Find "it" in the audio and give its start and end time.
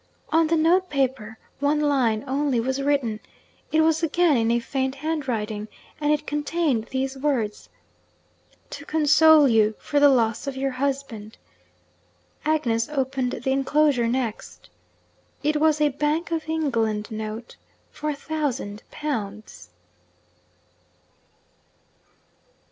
3.71-3.81, 6.11-6.25, 15.43-15.57